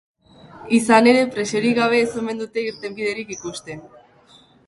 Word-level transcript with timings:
Izan 0.77 1.09
ere, 1.11 1.19
presiorik 1.35 1.75
gabe 1.81 1.99
ez 2.05 2.17
omen 2.23 2.41
dute 2.43 2.65
irtenbiderik 2.71 3.37
ikusten. 3.39 3.87